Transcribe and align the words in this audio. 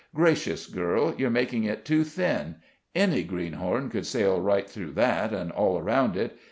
"Gracious, 0.15 0.65
girl, 0.65 1.13
you're 1.19 1.29
making 1.29 1.63
it 1.63 1.85
too 1.85 2.03
thin; 2.03 2.55
any 2.95 3.21
greenhorn 3.21 3.87
could 3.87 4.07
sail 4.07 4.41
right 4.41 4.67
through 4.67 4.93
that 4.93 5.31
and 5.31 5.51
all 5.51 5.77
around 5.77 6.17
it. 6.17 6.39